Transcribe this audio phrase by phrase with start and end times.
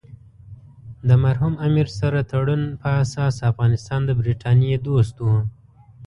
[1.07, 5.37] د مرحوم امیر سره تړون په اساس افغانستان د برټانیې دوست وو.